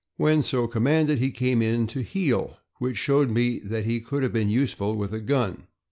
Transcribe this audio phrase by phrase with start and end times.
[0.17, 4.33] When so commanded he came in to heel, which showed me that he could have
[4.33, 5.67] been useful with a gun.